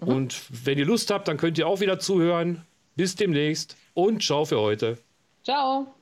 Mhm. 0.00 0.08
Und 0.08 0.66
wenn 0.66 0.78
ihr 0.78 0.86
Lust 0.86 1.10
habt, 1.10 1.28
dann 1.28 1.36
könnt 1.36 1.58
ihr 1.58 1.66
auch 1.66 1.80
wieder 1.80 1.98
zuhören. 1.98 2.62
Bis 2.96 3.16
demnächst 3.16 3.76
und 3.94 4.22
ciao 4.22 4.44
für 4.44 4.60
heute. 4.60 4.98
Ciao. 5.42 5.92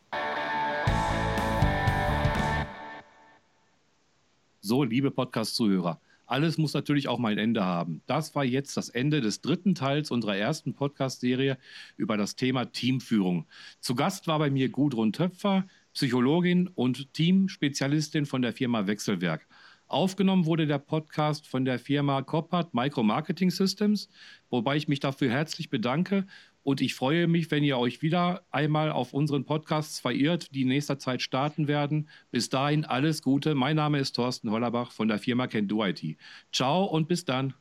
So, 4.61 4.85
liebe 4.85 5.11
Podcast-Zuhörer, 5.11 6.01
alles 6.27 6.57
muss 6.57 6.73
natürlich 6.73 7.09
auch 7.09 7.19
mal 7.19 7.33
ein 7.33 7.39
Ende 7.39 7.65
haben. 7.65 8.01
Das 8.07 8.35
war 8.35 8.45
jetzt 8.45 8.77
das 8.77 8.89
Ende 8.89 9.21
des 9.21 9.41
dritten 9.41 9.75
Teils 9.75 10.11
unserer 10.11 10.37
ersten 10.37 10.75
Podcast-Serie 10.75 11.59
über 11.97 12.17
das 12.17 12.37
Thema 12.37 12.67
Teamführung. 12.67 13.47
Zu 13.81 13.95
Gast 13.95 14.29
war 14.29 14.39
bei 14.39 14.51
mir 14.51 14.69
Gudrun 14.69 15.13
Töpfer, 15.13 15.67
Psychologin 15.95 16.69
und 16.75 17.13
Teamspezialistin 17.13 18.25
von 18.25 18.43
der 18.43 18.53
Firma 18.53 18.87
Wechselwerk. 18.87 19.47
Aufgenommen 19.93 20.47
wurde 20.47 20.67
der 20.67 20.79
Podcast 20.79 21.47
von 21.47 21.67
der 21.67 21.79
Firma 21.79 22.23
Coppert 22.23 22.73
Micro 22.73 23.03
Marketing 23.03 23.51
Systems, 23.51 24.09
wobei 24.49 24.77
ich 24.77 24.89
mich 24.89 25.01
dafür 25.01 25.29
herzlich 25.29 25.69
bedanke 25.69 26.27
und 26.63 26.81
ich 26.81 26.95
freue 26.95 27.27
mich, 27.27 27.51
wenn 27.51 27.63
ihr 27.63 27.77
euch 27.77 28.01
wieder 28.01 28.43
einmal 28.51 28.91
auf 28.91 29.13
unseren 29.13 29.45
Podcasts 29.45 30.01
verirrt, 30.01 30.55
die 30.55 30.63
in 30.63 30.69
nächster 30.69 30.99
Zeit 30.99 31.21
starten 31.21 31.69
werden. 31.69 32.09
Bis 32.31 32.49
dahin 32.49 32.87
alles 32.87 33.21
Gute. 33.21 33.55
Mein 33.55 33.77
Name 33.77 33.99
ist 33.99 34.13
Thorsten 34.13 34.51
Hollerbach 34.51 34.93
von 34.93 35.09
der 35.09 35.19
Firma 35.19 35.47
Can 35.47 35.69
Do 35.69 35.85
IT. 35.85 36.17
Ciao 36.53 36.85
und 36.85 37.07
bis 37.07 37.27
dann. 37.27 37.53